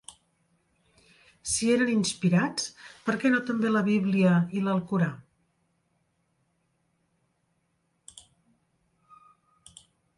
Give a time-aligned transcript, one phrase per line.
[1.49, 2.65] Si eren inspirats,
[3.09, 5.13] per què no també la Bíblia i l'Alcorà?